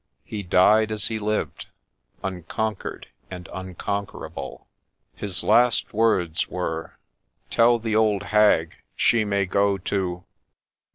He 0.23 0.41
died 0.41 0.91
as 0.91 1.09
he 1.09 1.19
lived, 1.19 1.67
unconquered 2.23 3.05
and 3.29 3.47
unconquerable. 3.53 4.65
His 5.15 5.43
last 5.43 5.93
words 5.93 6.47
were 6.47 6.97
—'Tell 7.51 7.77
the 7.77 7.95
old 7.95 8.23
hag 8.23 8.77
she 8.95 9.23
may 9.25 9.45
go 9.45 9.77
to.' 9.77 10.07